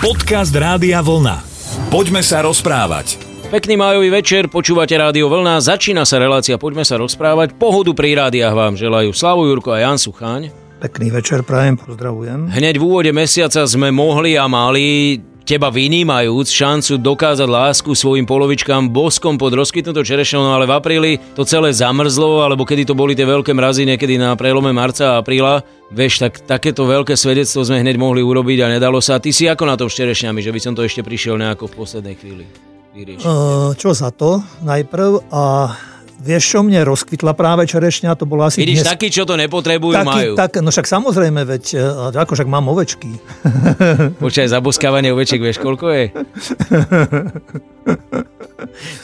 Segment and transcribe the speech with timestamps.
[0.00, 1.44] Podcast Rádia Vlna.
[1.92, 3.20] Poďme sa rozprávať.
[3.52, 7.52] Pekný májový večer, počúvate Rádio Vlna, začína sa relácia Poďme sa rozprávať.
[7.60, 10.56] Pohodu pri rádiách vám želajú Slavu Jurko a Jan Sucháň.
[10.80, 12.48] Pekný večer, prajem, pozdravujem.
[12.48, 18.90] Hneď v úvode mesiaca sme mohli a mali teba vynímajúc šancu dokázať lásku svojim polovičkám
[18.90, 23.12] boskom pod rozkvitnutou čerešňou, no ale v apríli to celé zamrzlo, alebo kedy to boli
[23.18, 25.66] tie veľké mrazy, niekedy na prelome marca a apríla.
[25.90, 29.18] Vieš, tak takéto veľké svedectvo sme hneď mohli urobiť a nedalo sa.
[29.18, 31.74] Ty si ako na to s čerešňami, že by som to ešte prišiel nejako v
[31.74, 32.46] poslednej chvíli?
[33.22, 35.70] Uh, čo za to najprv a
[36.20, 38.92] Vieš, čo mne rozkvitla práve čerešňa, to bolo asi Vidíš, dnes...
[38.92, 40.36] takí, čo to nepotrebujú, taký, majú.
[40.36, 43.16] Tak, no však samozrejme, veď, e, ako však mám ovečky.
[44.22, 46.12] Počkaj, zaboskávanie ovečiek, vieš, koľko je?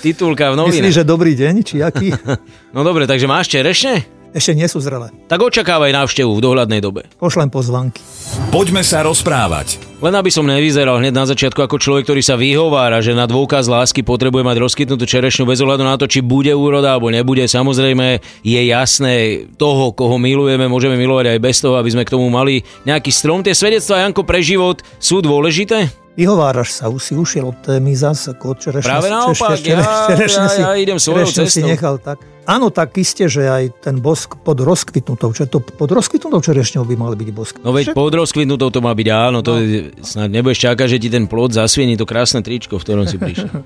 [0.04, 0.76] Titulka v novinách.
[0.76, 2.12] Myslíš, že dobrý deň, či aký?
[2.76, 4.15] no dobre, takže máš čerešne?
[4.36, 5.08] Ešte nie sú zrelé.
[5.32, 7.08] Tak očakávaj návštevu v dohľadnej dobe.
[7.16, 8.04] Pošlem pozvanky.
[8.52, 9.80] Poďme sa rozprávať.
[10.04, 13.64] Len aby som nevyzeral hneď na začiatku ako človek, ktorý sa vyhovára, že na dôkaz
[13.64, 17.48] lásky potrebuje mať rozkytnutú čerešňu bez ohľadu na to, či bude úroda alebo nebude.
[17.48, 22.28] Samozrejme je jasné, toho, koho milujeme, môžeme milovať aj bez toho, aby sme k tomu
[22.28, 23.40] mali nejaký strom.
[23.40, 26.05] Tie svedectvá, Janko, pre život sú dôležité?
[26.16, 30.08] Vyhováraš sa, už si ušiel od témy zase, ako od čerešne, Práve naopak, čerešne, ja,
[30.08, 31.68] čerešne, ja, ja idem svojou čerešne si cestou.
[31.68, 32.24] nechal tak.
[32.48, 36.94] Áno, tak iste, že aj ten bosk pod rozkvitnutou, čo to pod rozkvitnutou čerešňou by
[36.96, 37.60] mal byť bosk.
[37.60, 39.92] No veď Však- pod rozkvitnutou to má byť, áno, to no.
[40.00, 43.52] snad nebudeš čakať, že ti ten plod zasvieni to krásne tričko, v ktorom si prišiel.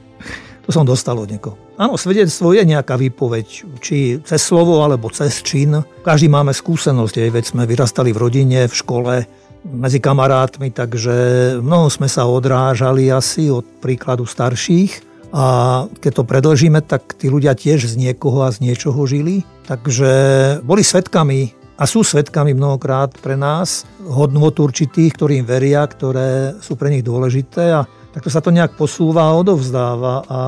[0.69, 1.59] To som dostal od niekoho.
[1.81, 3.47] Áno, svedectvo je nejaká výpoveď,
[3.83, 5.83] či cez slovo alebo cez čin.
[6.05, 9.27] Každý máme skúsenosť, veď sme vyrastali v rodine, v škole,
[9.65, 11.15] medzi kamarátmi, takže
[11.61, 15.09] mnoho sme sa odrážali asi od príkladu starších.
[15.31, 19.47] A keď to predlžíme, tak tí ľudia tiež z niekoho a z niečoho žili.
[19.71, 20.11] Takže
[20.67, 26.91] boli svetkami a sú svetkami mnohokrát pre nás hodnot určitých, ktorým veria, ktoré sú pre
[26.91, 30.39] nich dôležité a takto sa to nejak posúva a odovzdáva a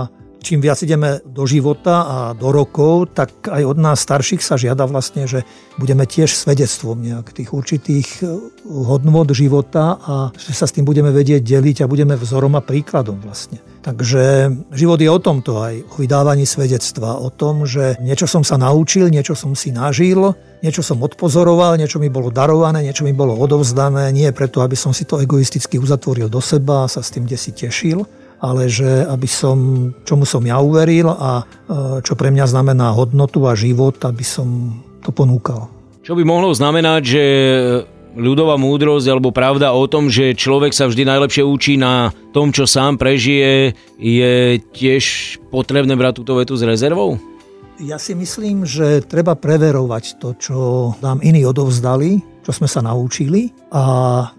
[0.42, 4.84] čím viac ideme do života a do rokov, tak aj od nás starších sa žiada
[4.90, 5.46] vlastne, že
[5.78, 8.28] budeme tiež svedectvom nejak tých určitých eh,
[8.66, 13.22] hodnot života a že sa s tým budeme vedieť deliť a budeme vzorom a príkladom
[13.22, 13.62] vlastne.
[13.82, 18.54] Takže život je o tomto aj, o vydávaní svedectva, o tom, že niečo som sa
[18.54, 23.34] naučil, niečo som si nažil, niečo som odpozoroval, niečo mi bolo darované, niečo mi bolo
[23.34, 27.26] odovzdané, nie preto, aby som si to egoisticky uzatvoril do seba a sa s tým
[27.26, 28.06] kde si tešil,
[28.42, 31.44] ale že aby som, čomu som ja uveril a e,
[32.02, 35.70] čo pre mňa znamená hodnotu a život, aby som to ponúkal.
[36.02, 37.24] Čo by mohlo znamenať, že
[38.18, 42.66] ľudová múdrosť alebo pravda o tom, že človek sa vždy najlepšie učí na tom, čo
[42.66, 47.16] sám prežije, je tiež potrebné brať túto vetu s rezervou?
[47.80, 50.58] Ja si myslím, že treba preverovať to, čo
[51.00, 53.82] nám iní odovzdali, čo sme sa naučili a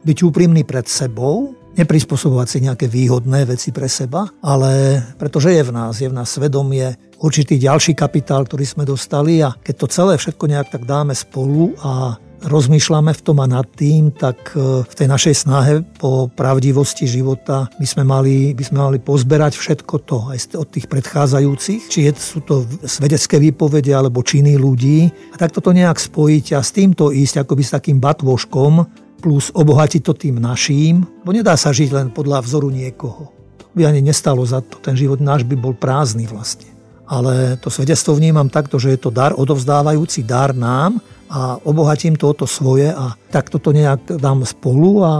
[0.04, 5.72] byť úprimný pred sebou, neprispôsobovať si nejaké výhodné veci pre seba, ale pretože je v
[5.74, 10.14] nás, je v nás svedomie, určitý ďalší kapitál, ktorý sme dostali a keď to celé
[10.20, 14.94] všetko nejak tak dáme spolu a rozmýšľame v tom a nad tým, tak e, v
[14.94, 20.18] tej našej snahe po pravdivosti života by sme mali, by sme mali pozberať všetko to
[20.28, 25.08] aj od tých predchádzajúcich, či sú to svedecké výpovede alebo činy ľudí.
[25.32, 30.04] A takto to nejak spojiť a s týmto ísť akoby s takým batvoškom plus obohatiť
[30.04, 33.32] to tým naším, bo nedá sa žiť len podľa vzoru niekoho.
[33.64, 36.68] To by ani nestalo za to, ten život náš by bol prázdny vlastne.
[37.08, 41.00] Ale to svedectvo vnímam takto, že je to dar, odovzdávajúci dar nám
[41.32, 45.12] a obohatím to o to svoje a takto to nejak dám spolu a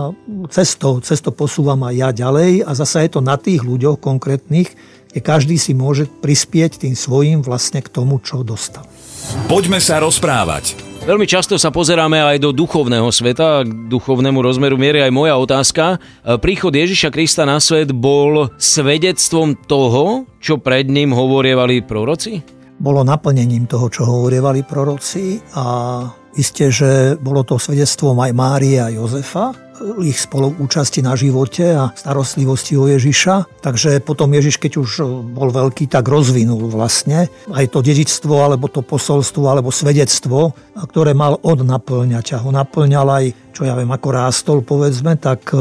[0.52, 4.76] cesto, cesto posúvam aj ja ďalej a zase je to na tých ľuďoch konkrétnych,
[5.10, 8.84] kde každý si môže prispieť tým svojim vlastne k tomu, čo dostal.
[9.48, 10.93] Poďme sa rozprávať.
[11.04, 16.00] Veľmi často sa pozeráme aj do duchovného sveta, k duchovnému rozmeru miery aj moja otázka.
[16.24, 22.40] E, Príchod Ježiša Krista na svet bol svedectvom toho, čo pred ním hovorievali proroci?
[22.84, 25.64] bolo naplnením toho, čo hovorievali proroci a
[26.36, 29.54] isté, že bolo to svedectvom aj Márie a Jozefa,
[30.00, 33.60] ich spoluúčasti na živote a starostlivosti o Ježiša.
[33.60, 34.92] Takže potom Ježiš, keď už
[35.34, 41.42] bol veľký, tak rozvinul vlastne aj to dedičstvo, alebo to posolstvo, alebo svedectvo, ktoré mal
[41.44, 42.38] on naplňať.
[42.38, 45.52] A ho naplňal aj, čo ja viem, ako rástol, povedzme, tak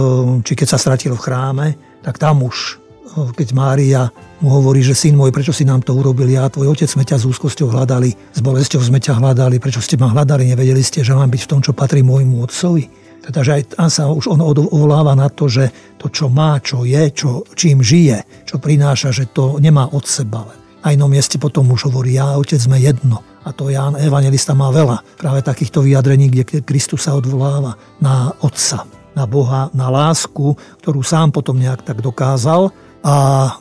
[0.44, 1.66] či keď sa stratil v chráme,
[2.04, 2.81] tak tam už
[3.12, 4.08] keď Mária
[4.40, 7.20] mu hovorí, že syn môj, prečo si nám to urobil ja, tvoj otec sme ťa
[7.20, 11.12] s úzkosťou hľadali, s bolesťou sme ťa hľadali, prečo ste ma hľadali, nevedeli ste, že
[11.12, 12.88] mám byť v tom, čo patrí môjmu otcovi.
[13.22, 16.82] Teda, že aj tam sa už on odvoláva na to, že to, čo má, čo
[16.82, 20.42] je, čo, čím žije, čo prináša, že to nemá od seba.
[20.82, 23.22] Na inom mieste potom už hovorí, ja otec sme jedno.
[23.46, 28.82] A to Ján Evangelista má veľa práve takýchto vyjadrení, kde Kristus sa odvoláva na otca.
[29.12, 32.72] na Boha, na lásku, ktorú sám potom nejak tak dokázal.
[33.02, 33.14] A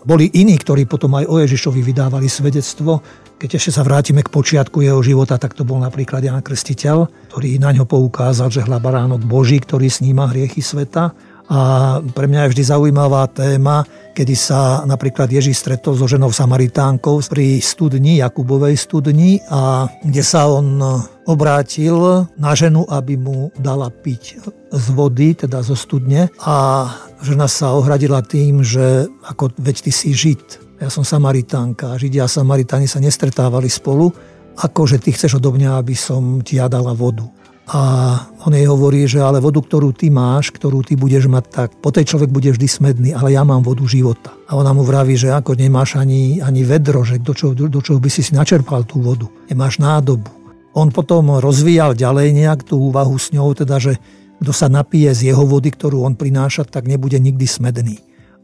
[0.06, 3.02] boli iní, ktorí potom aj o Ježišovi vydávali svedectvo.
[3.42, 7.58] Keď ešte sa vrátime k počiatku jeho života, tak to bol napríklad Jan Krstiteľ, ktorý
[7.58, 11.10] na ňo poukázal, že hľa baránok Boží, ktorý sníma hriechy sveta.
[11.52, 11.60] A
[12.00, 13.84] pre mňa je vždy zaujímavá téma,
[14.14, 20.48] kedy sa napríklad Ježíš stretol so ženou Samaritánkou pri studni, Jakubovej studni a kde sa
[20.48, 20.80] on
[21.32, 26.56] obrátil na ženu, aby mu dala piť z vody, teda zo studne a
[27.24, 30.44] žena sa ohradila tým, že ako veď ty si žid,
[30.82, 34.10] ja som Samaritánka, Židia a Samaritáni sa nestretávali spolu,
[34.58, 37.24] ako že ty chceš odo mňa, aby som ti ja dala vodu.
[37.72, 37.80] A
[38.44, 41.94] on jej hovorí, že ale vodu, ktorú ty máš, ktorú ty budeš mať, tak po
[41.94, 44.34] tej človek bude vždy smedný, ale ja mám vodu života.
[44.50, 48.02] A ona mu vraví, že ako nemáš ani, ani vedro, že do čoho, do čoho
[48.02, 49.30] by si si načerpal tú vodu.
[49.48, 50.41] Nemáš nádobu.
[50.72, 54.00] On potom rozvíjal ďalej nejak tú úvahu s ňou, teda, že
[54.42, 58.00] kto sa napije z jeho vody, ktorú on prináša, tak nebude nikdy smedný.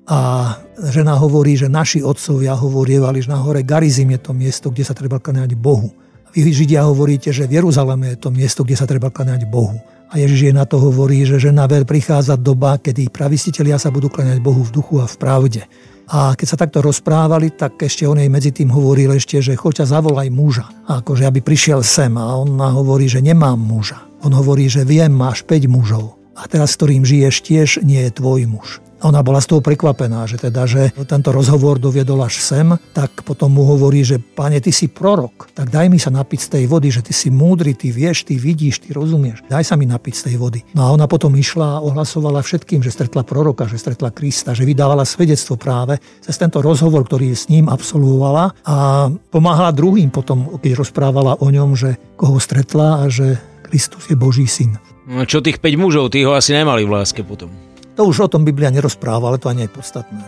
[0.07, 0.53] A
[0.87, 4.95] žena hovorí, že naši otcovia hovorievali, že na hore Garizim je to miesto, kde sa
[4.95, 5.91] treba kláňať Bohu.
[6.31, 9.79] Vy Židia hovoríte, že v Jeruzaleme je to miesto, kde sa treba kláňať Bohu.
[10.07, 14.07] A Ježiš je na to hovorí, že žena ver prichádza doba, kedy pravistitelia sa budú
[14.07, 15.67] kláňať Bohu v duchu a v pravde.
[16.07, 19.83] A keď sa takto rozprávali, tak ešte on jej medzi tým hovoril ešte, že choď
[19.83, 22.15] zavolaj muža, akože aby prišiel sem.
[22.15, 24.07] A on hovorí, že nemám muža.
[24.23, 26.15] On hovorí, že viem, máš 5 mužov.
[26.39, 28.79] A teraz, s ktorým žiješ, tiež nie je tvoj muž.
[29.05, 33.53] Ona bola z toho prekvapená, že teda, že tento rozhovor doviedol až sem, tak potom
[33.53, 36.89] mu hovorí, že pane, ty si prorok, tak daj mi sa napiť z tej vody,
[36.89, 39.45] že ty si múdry, ty vieš, ty vidíš, ty rozumieš.
[39.45, 40.59] Daj sa mi napiť z tej vody.
[40.73, 44.65] No a ona potom išla a ohlasovala všetkým, že stretla proroka, že stretla Krista, že
[44.65, 50.81] vydávala svedectvo práve cez tento rozhovor, ktorý s ním absolvovala a pomáhala druhým potom, keď
[50.81, 54.81] rozprávala o ňom, že koho stretla a že Kristus je Boží syn.
[55.07, 57.53] No čo tých 5 mužov, tí ho asi nemali v láske potom.
[57.97, 60.21] To už o tom Biblia nerozpráva, ale to ani je podstatné.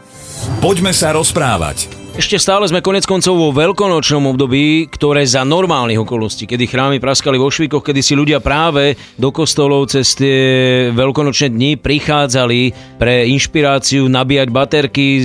[0.58, 2.10] Poďme sa rozprávať.
[2.20, 7.40] Ešte stále sme konec koncov vo veľkonočnom období, ktoré za normálnych okolností, kedy chrámy praskali
[7.40, 12.62] vo švíkoch, kedy si ľudia práve do kostolov cez tie veľkonočné dni prichádzali
[13.00, 15.24] pre inšpiráciu nabíjať baterky, e,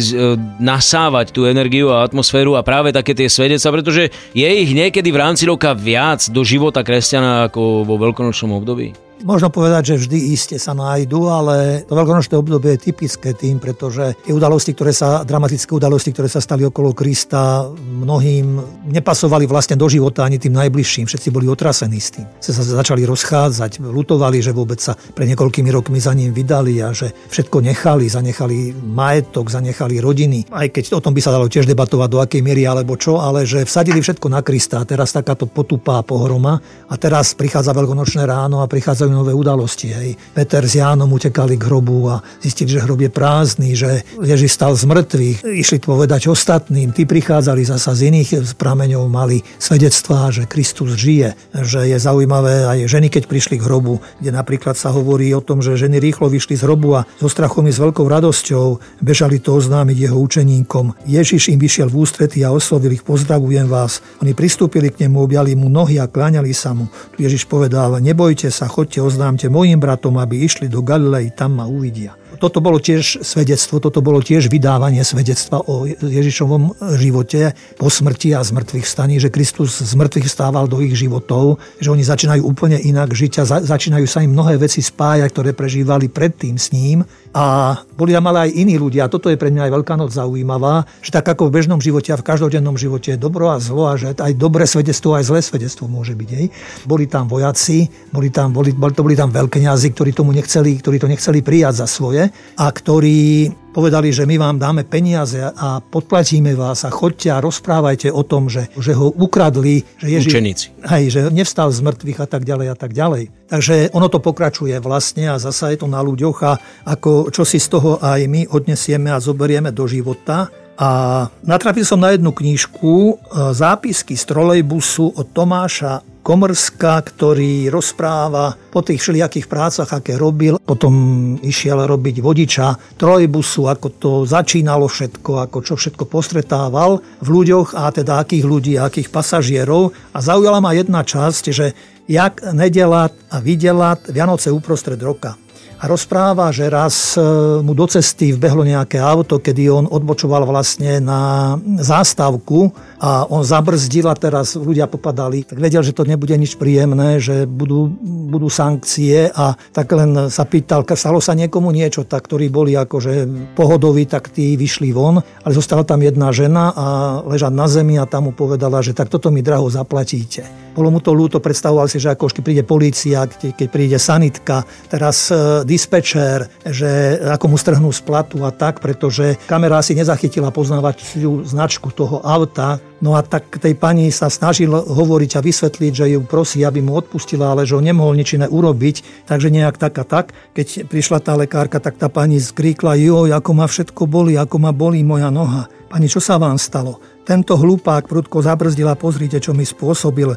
[0.62, 5.18] nasávať tú energiu a atmosféru a práve také tie svedectva, pretože je ich niekedy v
[5.18, 9.03] rámci roka viac do života kresťana ako vo veľkonočnom období.
[9.24, 14.16] Možno povedať, že vždy iste sa nájdu, ale to veľkonočné obdobie je typické tým, pretože
[14.20, 18.60] tie udalosti, ktoré sa, dramatické udalosti, ktoré sa stali okolo Krista, mnohým
[18.90, 21.08] nepasovali vlastne do života ani tým najbližším.
[21.08, 22.26] Všetci boli otrasení s tým.
[22.40, 26.92] Se sa začali rozchádzať, lutovali, že vôbec sa pre niekoľkými rokmi za ním vydali a
[26.92, 30.52] že všetko nechali, zanechali majetok, zanechali rodiny.
[30.52, 33.48] Aj keď o tom by sa dalo tiež debatovať, do akej miery alebo čo, ale
[33.48, 36.60] že vsadili všetko na Krista a teraz takáto potupá pohroma
[36.92, 39.94] a teraz prichádza veľkonočné ráno a prichádza prichádzajú nové udalosti.
[39.94, 40.18] Hej.
[40.34, 44.74] Peter s Jánom utekali k hrobu a zistili, že hrob je prázdny, že Ježiš stal
[44.74, 45.38] z mŕtvych.
[45.46, 51.86] Išli povedať ostatným, tí prichádzali zasa z iných prameňov, mali svedectvá, že Kristus žije, že
[51.86, 55.78] je zaujímavé aj ženy, keď prišli k hrobu, kde napríklad sa hovorí o tom, že
[55.78, 59.96] ženy rýchlo vyšli z hrobu a so strachom i s veľkou radosťou bežali to oznámiť
[60.10, 61.06] jeho učeníkom.
[61.06, 64.00] Ježiš im vyšiel v ústretí a oslovil ich, pozdravujem vás.
[64.24, 66.88] Oni pristúpili k nemu, objali mu nohy a kláňali sa mu.
[67.20, 72.16] Ježiš povedal, nebojte sa, choďte, oznámte mojim bratom, aby išli do Galilei, tam ma uvidia.
[72.34, 78.42] Toto bolo tiež svedectvo, toto bolo tiež vydávanie svedectva o Ježišovom živote po smrti a
[78.42, 83.14] zmrtvých staní, že Kristus z mŕtvych stával do ich životov, že oni začínajú úplne inak
[83.14, 88.14] žiť a začínajú sa im mnohé veci spájať, ktoré prežívali predtým s ním a boli
[88.14, 89.04] tam ale aj iní ľudia.
[89.04, 92.14] A toto je pre mňa aj Veľká noc zaujímavá, že tak ako v bežnom živote
[92.14, 95.40] a v každodennom živote je dobro a zlo a že aj dobré svedectvo, aj zlé
[95.42, 96.30] svedectvo môže byť.
[96.30, 96.46] Hej.
[96.86, 101.10] Boli tam vojaci, boli tam, boli, to boli tam veľkňazi, ktorí tomu nechceli, ktorí to
[101.10, 106.86] nechceli prijať za svoje a ktorí povedali, že my vám dáme peniaze a podplatíme vás
[106.86, 110.66] a chodte a rozprávajte o tom, že, že ho ukradli, že Ježiš, Učeníci.
[110.86, 113.34] Hej, že nevstal z mŕtvych a tak ďalej a tak ďalej.
[113.50, 116.52] Takže ono to pokračuje vlastne a zasa je to na ľuďoch a
[116.86, 120.46] ako čo si z toho aj my odnesieme a zoberieme do života.
[120.74, 123.14] A natrafil som na jednu knižku e,
[123.54, 130.56] zápisky z trolejbusu od Tomáša Komrska, ktorý rozpráva po tých všelijakých prácach, aké robil.
[130.56, 137.76] Potom išiel robiť vodiča trojbusu, ako to začínalo všetko, ako čo všetko postretával v ľuďoch
[137.76, 139.92] a teda akých ľudí, akých pasažierov.
[140.16, 141.76] A zaujala ma jedna časť, že
[142.08, 145.36] jak nedela a videla Vianoce uprostred roka.
[145.84, 147.20] A rozpráva, že raz e,
[147.60, 154.06] mu do cesty vbehlo nejaké auto, kedy on odbočoval vlastne na zástavku a on zabrzdil
[154.10, 155.46] a teraz ľudia popadali.
[155.46, 157.90] Tak vedel, že to nebude nič príjemné, že budú,
[158.30, 163.28] budú sankcie a tak len sa pýtal, stalo sa niekomu niečo, tak ktorí boli akože
[163.58, 166.86] pohodoví, tak tí vyšli von, ale zostala tam jedna žena a
[167.26, 170.64] ležať na zemi a tam mu povedala, že tak toto mi draho zaplatíte.
[170.74, 175.30] Bolo mu to ľúto, predstavoval si, že ako keď príde polícia, keď príde sanitka, teraz
[175.30, 181.46] e, dispečer, že ako mu strhnú z platu a tak, pretože kamera si nezachytila poznávaciu
[181.46, 186.24] značku toho auta, No a tak tej pani sa snažil hovoriť a vysvetliť, že ju
[186.24, 190.08] prosí, aby mu odpustila, ale že on nemohol nič iné urobiť, takže nejak tak a
[190.08, 190.32] tak.
[190.56, 194.72] Keď prišla tá lekárka, tak tá pani skríkla, jo, ako ma všetko boli, ako ma
[194.72, 195.68] bolí moja noha.
[195.92, 196.96] Pani, čo sa vám stalo?
[197.28, 200.32] Tento hlupák prudko zabrzdila, pozrite, čo mi spôsobil.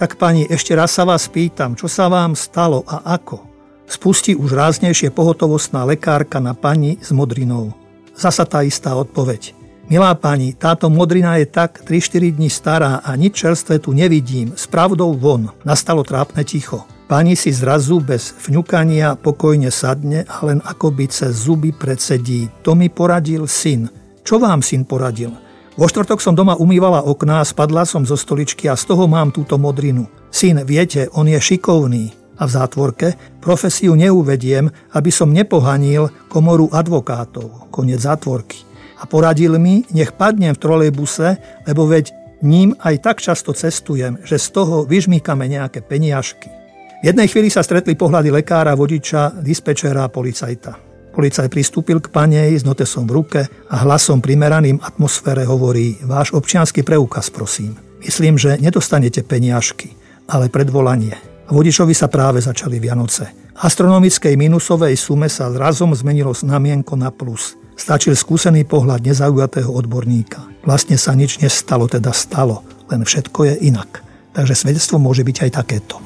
[0.00, 3.44] Tak pani, ešte raz sa vás pýtam, čo sa vám stalo a ako?
[3.84, 7.76] Spustí už ráznejšie pohotovostná lekárka na pani s modrinou.
[8.16, 9.57] Zasa tá istá odpoveď.
[9.88, 14.52] Milá pani, táto modrina je tak 3-4 dní stará a nič čerstvé tu nevidím.
[14.52, 15.48] S pravdou von.
[15.64, 16.84] Nastalo trápne ticho.
[17.08, 22.52] Pani si zrazu bez vňukania pokojne sadne a len akoby cez zuby predsedí.
[22.68, 23.88] To mi poradil syn.
[24.28, 25.32] Čo vám syn poradil?
[25.72, 29.56] Vo štvrtok som doma umývala okná, spadla som zo stoličky a z toho mám túto
[29.56, 30.04] modrinu.
[30.28, 32.12] Syn, viete, on je šikovný.
[32.36, 37.72] A v zátvorke profesiu neuvediem, aby som nepohanil komoru advokátov.
[37.72, 38.67] Konec zátvorky
[38.98, 42.10] a poradil mi, nech padnem v trolejbuse, lebo veď
[42.42, 46.50] ním aj tak často cestujem, že z toho vyžmýkame nejaké peniažky.
[46.98, 50.74] V jednej chvíli sa stretli pohľady lekára, vodiča, dispečera a policajta.
[51.14, 56.86] Policaj pristúpil k panej s notesom v ruke a hlasom primeraným atmosfére hovorí Váš občianský
[56.86, 57.74] preukaz, prosím.
[58.02, 59.94] Myslím, že nedostanete peniažky,
[60.30, 61.18] ale predvolanie.
[61.50, 63.50] Vodičovi sa práve začali Vianoce.
[63.58, 67.58] Astronomickej minusovej sume sa zrazom zmenilo znamienko na plus.
[67.78, 70.42] Stačil skúsený pohľad nezaujatého odborníka.
[70.66, 74.02] Vlastne sa nič nestalo, teda stalo, len všetko je inak.
[74.34, 76.02] Takže svedectvo môže byť aj takéto.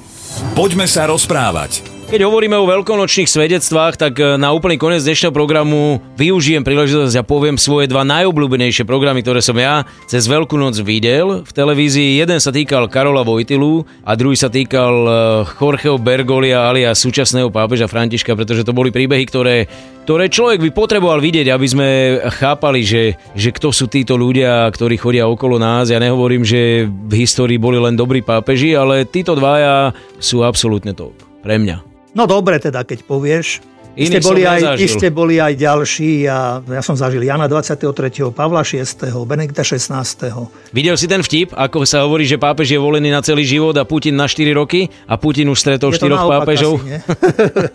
[0.52, 2.01] Poďme sa rozprávať.
[2.12, 7.24] Keď hovoríme o veľkonočných svedectvách, tak e, na úplný koniec dnešného programu využijem príležitosť a
[7.24, 12.20] poviem svoje dva najobľúbenejšie programy, ktoré som ja cez Veľkú noc videl v televízii.
[12.20, 15.12] Jeden sa týkal Karola Vojtilu a druhý sa týkal e,
[15.56, 19.64] Jorgeho Bergolia alia súčasného pápeža Františka, pretože to boli príbehy, ktoré,
[20.04, 21.88] ktoré človek by potreboval vidieť, aby sme
[22.28, 25.88] chápali, že, že kto sú títo ľudia, ktorí chodia okolo nás.
[25.88, 31.16] Ja nehovorím, že v histórii boli len dobrí pápeži, ale títo dvaja sú absolútne top.
[31.40, 31.91] Pre mňa.
[32.12, 33.64] No dobre teda, keď povieš.
[33.92, 34.84] Iných Iste boli, aj, nezažil.
[34.88, 40.32] iste boli aj ďalší a ja som zažil Jana 23., Pavla 6., Benedikta 16.
[40.72, 43.84] Videl si ten vtip, ako sa hovorí, že pápež je volený na celý život a
[43.84, 46.80] Putin na 4 roky a Putin už stretol Je to 4 naopak pápežov?
[46.80, 47.04] Asi,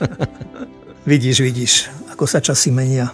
[1.13, 1.73] vidíš, vidíš,
[2.09, 3.13] ako sa časy menia.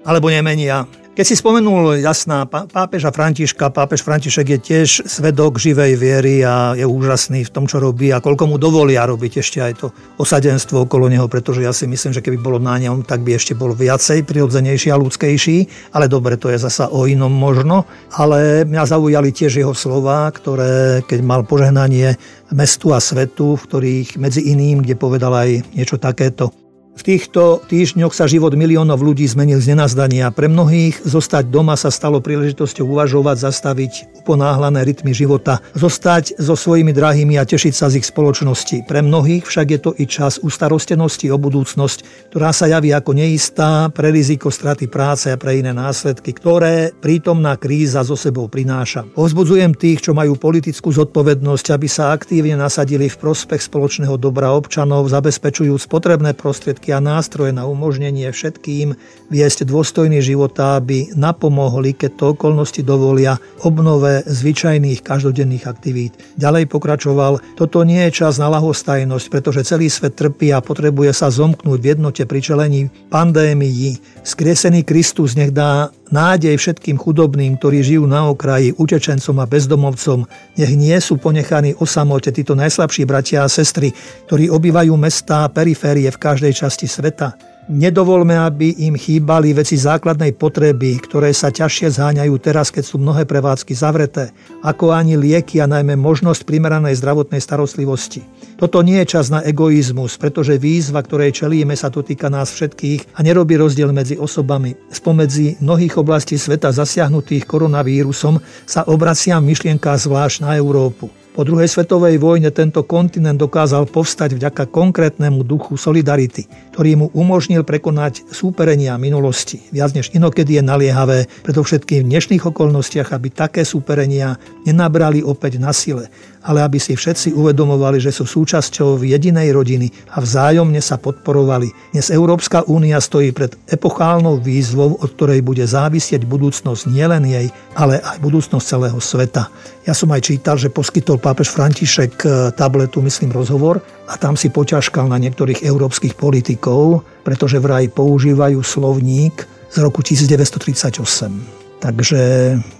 [0.00, 0.88] Alebo nemenia.
[1.18, 6.86] Keď si spomenul, jasná, pápeža Františka, pápež František je tiež svedok živej viery a je
[6.86, 9.90] úžasný v tom, čo robí a koľko mu dovolia robiť ešte aj to
[10.22, 13.58] osadenstvo okolo neho, pretože ja si myslím, že keby bolo na ňom, tak by ešte
[13.58, 17.82] bol viacej prirodzenejší a ľudskejší, ale dobre, to je zasa o inom možno.
[18.14, 22.14] Ale mňa zaujali tiež jeho slova, ktoré, keď mal požehnanie
[22.54, 26.67] mestu a svetu, v ktorých medzi iným, kde povedal aj niečo takéto.
[26.98, 30.34] V týchto týždňoch sa život miliónov ľudí zmenil z nenazdania.
[30.34, 33.92] Pre mnohých zostať doma sa stalo príležitosťou uvažovať, zastaviť
[34.26, 38.82] uponáhlané rytmy života, zostať so svojimi drahými a tešiť sa z ich spoločnosti.
[38.90, 43.94] Pre mnohých však je to i čas ustarostenosti o budúcnosť, ktorá sa javí ako neistá
[43.94, 49.06] pre riziko straty práce a pre iné následky, ktoré prítomná kríza so sebou prináša.
[49.14, 55.06] Povzbudzujem tých, čo majú politickú zodpovednosť, aby sa aktívne nasadili v prospech spoločného dobra občanov,
[55.06, 58.96] zabezpečujúc potrebné prostriedky a nástroje na umožnenie všetkým
[59.28, 66.16] viesť dôstojný život, aby napomohli, keď to okolnosti dovolia, obnove zvyčajných každodenných aktivít.
[66.40, 71.28] Ďalej pokračoval, toto nie je čas na lahostajnosť, pretože celý svet trpí a potrebuje sa
[71.28, 72.80] zomknúť v jednote pri čelení
[73.12, 74.22] pandémii.
[74.24, 80.24] Skriesený Kristus nech dá nádej všetkým chudobným, ktorí žijú na okraji, utečencom a bezdomovcom.
[80.56, 83.92] Nech nie sú ponechaní o samote títo najslabší bratia a sestry,
[84.30, 87.57] ktorí obývajú mestá a periférie v každej časti sveta.
[87.68, 93.28] Nedovolme, aby im chýbali veci základnej potreby, ktoré sa ťažšie zháňajú teraz, keď sú mnohé
[93.28, 94.32] prevádzky zavreté,
[94.64, 98.24] ako ani lieky a najmä možnosť primeranej zdravotnej starostlivosti.
[98.56, 103.12] Toto nie je čas na egoizmus, pretože výzva, ktorej čelíme, sa to týka nás všetkých
[103.12, 104.72] a nerobí rozdiel medzi osobami.
[104.88, 111.17] Spomedzi mnohých oblastí sveta zasiahnutých koronavírusom sa obraciam myšlienka zvlášť na Európu.
[111.38, 117.62] Po druhej svetovej vojne tento kontinent dokázal povstať vďaka konkrétnemu duchu solidarity, ktorý mu umožnil
[117.62, 119.62] prekonať súperenia minulosti.
[119.70, 124.34] Viac než inokedy je naliehavé, predovšetkým v dnešných okolnostiach, aby také súperenia
[124.66, 126.10] nenabrali opäť na sile,
[126.42, 131.70] ale aby si všetci uvedomovali, že sú súčasťou jedinej rodiny a vzájomne sa podporovali.
[131.94, 137.46] Dnes Európska únia stojí pred epochálnou výzvou, od ktorej bude závisieť budúcnosť nielen jej,
[137.78, 139.46] ale aj budúcnosť celého sveta.
[139.86, 144.48] Ja som aj čítal, že poskytol pápež František e, tabletu, myslím, rozhovor a tam si
[144.48, 151.84] poťažkal na niektorých európskych politikov, pretože vraj používajú slovník z roku 1938.
[151.84, 152.20] Takže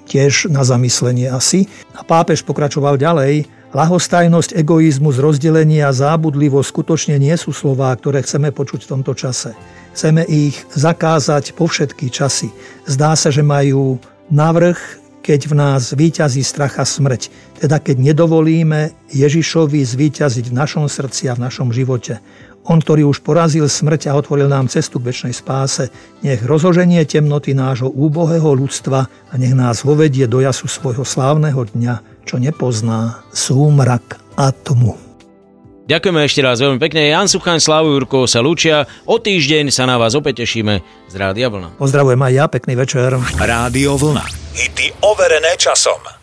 [0.09, 1.69] tiež na zamyslenie asi.
[1.93, 3.45] A pápež pokračoval ďalej.
[3.77, 9.53] Lahostajnosť, egoizmus, rozdelenie a zábudlivosť skutočne nie sú slová, ktoré chceme počuť v tomto čase.
[9.93, 12.49] Chceme ich zakázať po všetky časy.
[12.89, 14.01] Zdá sa, že majú
[14.33, 14.81] navrh
[15.29, 17.29] keď v nás výťazí strach a smrť.
[17.61, 22.25] Teda keď nedovolíme Ježišovi zvíťaziť v našom srdci a v našom živote.
[22.65, 25.93] On, ktorý už porazil smrť a otvoril nám cestu k väčšnej spáse,
[26.25, 32.25] nech rozoženie temnoty nášho úbohého ľudstva a nech nás vovedie do jasu svojho slávneho dňa,
[32.25, 35.08] čo nepozná súmrak atomu.
[35.89, 37.09] Ďakujeme ešte raz veľmi pekne.
[37.09, 38.85] Jan Suchaň, Slavu Jurko sa lúčia.
[39.09, 41.81] O týždeň sa na vás opäť tešíme z Rádia Vlna.
[41.81, 43.17] Pozdravujem aj ja, pekný večer.
[43.41, 44.29] Rádio Vlna.
[44.53, 46.18] Hity overené časom.